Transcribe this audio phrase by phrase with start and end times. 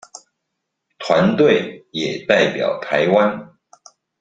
[0.97, 3.49] 團隊也代表臺灣